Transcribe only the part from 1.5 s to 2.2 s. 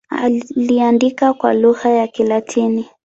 lugha ya